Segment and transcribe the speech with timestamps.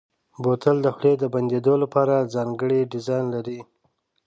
[0.41, 3.59] بوتل د خولې د بندېدو لپاره ځانګړی ډیزاین لري.